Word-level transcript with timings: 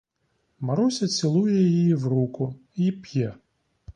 Маруся 0.59 1.07
цілує 1.07 1.63
її 1.63 1.93
в 1.95 2.07
руку 2.07 2.55
й 2.75 2.91
п'є. 2.91 3.33